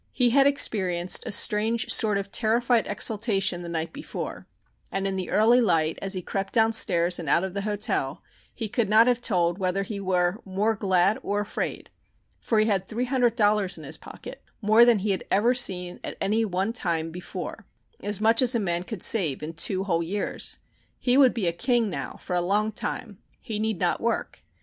[0.11, 4.47] He had experienced a strange sort of terrified exaltation the night before,
[4.91, 8.67] and in the early light as he crept downstairs and out of the hotel he
[8.67, 11.91] could not have told whether he were more glad or afraid.
[12.39, 15.99] For he had three hundred dollars in his pocket, more than he had ever seen
[16.03, 17.67] at any one time before
[18.01, 20.57] as much as a man could save in two whole years.
[20.97, 23.19] He would be a king now for a long time.
[23.39, 24.43] He need not work.